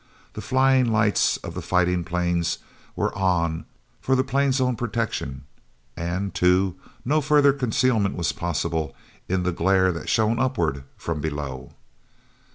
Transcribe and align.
The 0.33 0.41
flying 0.41 0.91
lights 0.91 1.37
of 1.37 1.53
the 1.53 1.61
fighting 1.61 2.03
planes 2.03 2.57
were 2.95 3.15
on 3.15 3.65
for 3.99 4.15
the 4.15 4.23
planes' 4.23 4.59
own 4.59 4.75
protection; 4.75 5.43
and, 5.95 6.33
too, 6.33 6.75
no 7.05 7.21
further 7.21 7.53
concealment 7.53 8.15
was 8.15 8.31
possible 8.31 8.95
in 9.29 9.43
the 9.43 9.51
glare 9.51 9.91
that 9.91 10.09
shone 10.09 10.39
upward 10.39 10.85
from 10.97 11.21
below. 11.21 11.73